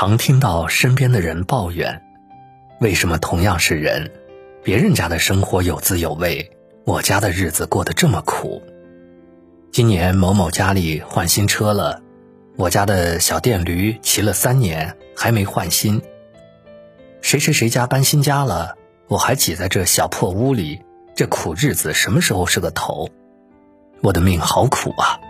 [0.00, 2.00] 常听到身边的人抱怨：
[2.80, 4.10] 为什么同样是人，
[4.64, 6.50] 别人家的生活有滋有味，
[6.86, 8.62] 我家的日子过得这么苦？
[9.70, 12.00] 今年某某家里换新车了，
[12.56, 16.00] 我家的小电驴骑了三年还没换新。
[17.20, 20.80] 谁谁谁家搬新家了，我还挤在这小破屋里，
[21.14, 23.10] 这苦日子什么时候是个头？
[24.00, 25.20] 我的命好苦啊！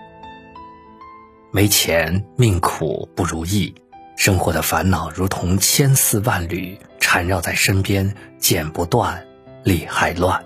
[1.52, 3.74] 没钱，命苦不如意。
[4.20, 9.26] 生活的烦恼如同千丝万缕缠绕在身边，剪不断，
[9.64, 10.44] 理还乱。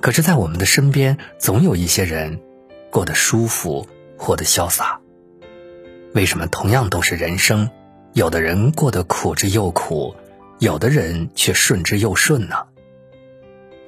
[0.00, 2.40] 可是，在我们的身边，总有一些人
[2.88, 5.00] 过得舒服，活得潇洒。
[6.14, 7.68] 为什么同样都是人生，
[8.12, 10.14] 有的人过得苦之又苦，
[10.60, 12.54] 有的人却顺之又顺呢？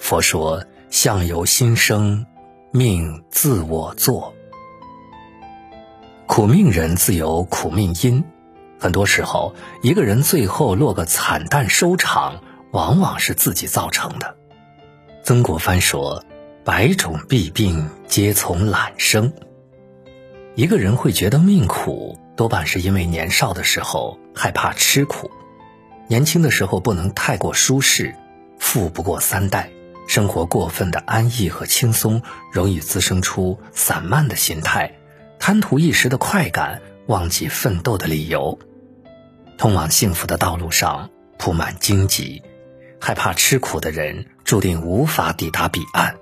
[0.00, 2.27] 佛说：“相由心生，
[2.72, 4.34] 命自我作。
[6.27, 8.24] 苦命人自有苦命因。”
[8.82, 14.34] 很多时候，一个人最后落个惨淡收场，往往是自己造成的。
[15.22, 16.25] 曾国藩说
[16.66, 19.33] ：“百种弊病皆从懒生。”
[20.56, 25.30] 一个人会觉得命苦，多半是因为年少的时候害怕吃苦，
[26.08, 28.12] 年轻的时候不能太过舒适，
[28.58, 29.70] 富不过三代，
[30.08, 34.92] 生活过分的安逸和轻松，容易滋生出散漫的心态，
[35.38, 38.58] 贪图一时的快感，忘记奋斗的理由。
[39.58, 42.42] 通往幸福的道路上铺满荆棘，
[43.00, 46.17] 害怕吃苦的人注定无法抵达彼岸。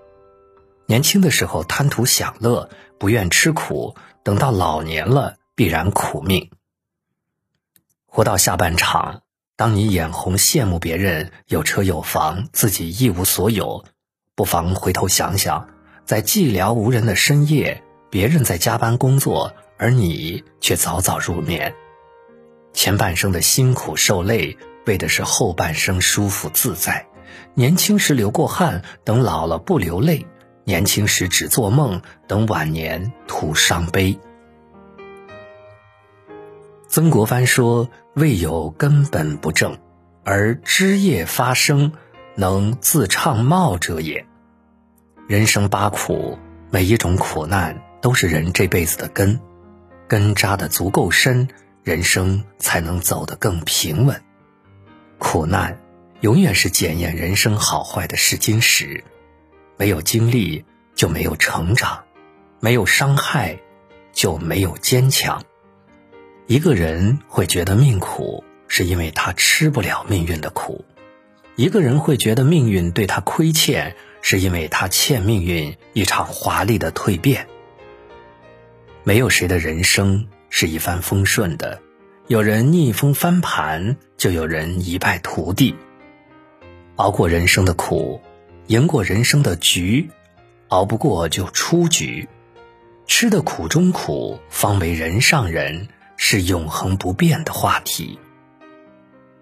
[0.87, 6.51] 年轻的时候贪图享乐，不愿吃苦，等到老年了必然苦命。
[8.07, 9.23] 活到下半场，
[9.57, 13.85] 当你眼红羡慕别人有车有房，自己一无所有，
[14.35, 15.69] 不妨回头想想，
[16.05, 21.73] 在寂寥无人的深夜，别人在加班工作，而你却早早入眠。
[22.73, 27.07] 前半生的辛苦受累，为的是后半生舒服自在。
[27.55, 30.27] 年轻时流过汗，等老了不流泪；
[30.65, 34.19] 年轻时只做梦，等晚年徒伤悲。
[36.89, 39.79] 曾国藩说：“未有根本不正，
[40.25, 41.93] 而枝叶发生，
[42.35, 44.27] 能自畅茂者也。”
[45.29, 46.39] 人生八苦，
[46.71, 49.39] 每一种苦难都是人这辈子的根，
[50.09, 51.49] 根扎得足够深。
[51.83, 54.23] 人生才能走得更平稳。
[55.19, 55.79] 苦难
[56.21, 59.05] 永远是检验人生好坏的试金石。
[59.77, 60.65] 没有经历
[60.95, 62.05] 就没有成长，
[62.61, 63.59] 没有伤害
[64.13, 65.43] 就没有坚强。
[66.47, 70.85] 一个人会觉得命苦，是因为他吃不了命运的苦；
[71.57, 77.47] 一个人会觉得命运对他亏欠，是因为他欠命运一场华丽的蜕变。
[79.03, 80.29] 没有谁的人生。
[80.51, 81.81] 是一帆风顺的，
[82.27, 85.75] 有人逆风翻盘，就有人一败涂地。
[86.97, 88.21] 熬过人生的苦，
[88.67, 90.11] 赢过人生的局，
[90.69, 92.29] 熬不过就出局。
[93.07, 98.19] 吃的苦中苦，方为人上人，是永恒不变的话题。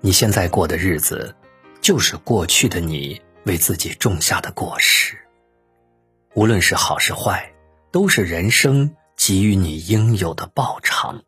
[0.00, 1.34] 你现在过的日子，
[1.80, 5.18] 就是过去的你为自己种下的果实。
[6.34, 7.52] 无论是好是坏，
[7.90, 8.94] 都是人生。
[9.28, 11.22] 给予你应有的报偿。